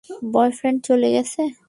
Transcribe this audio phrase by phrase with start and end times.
[0.33, 1.41] Boyfriend চলে গেছে?